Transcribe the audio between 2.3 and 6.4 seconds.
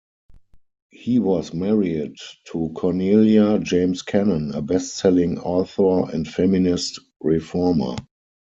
to Cornelia James Cannon, a best-selling author and